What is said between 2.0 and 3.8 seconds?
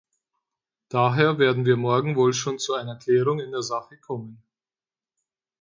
wohl schon zu einer Klärung in der